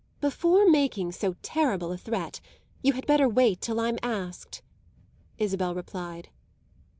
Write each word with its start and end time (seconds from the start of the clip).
"Before 0.19 0.67
making 0.67 1.11
so 1.11 1.35
terrible 1.43 1.91
a 1.91 1.97
threat 1.99 2.41
you 2.81 2.93
had 2.93 3.05
better 3.05 3.29
wait 3.29 3.61
till 3.61 3.79
I'm 3.79 3.99
asked," 4.01 4.63
Isabel 5.37 5.75
replied. 5.75 6.29